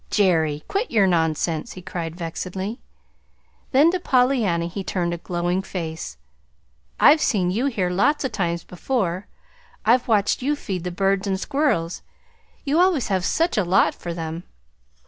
[0.09, 2.79] "Jerry, quit your nonsense!" he cried vexedly.
[3.71, 6.17] Then to Pollyanna he turned a glowing face.
[6.99, 9.27] "I've seen you here lots of times before.
[9.85, 12.01] I've watched you feed the birds and squirrels
[12.63, 14.43] you always have such a lot for them!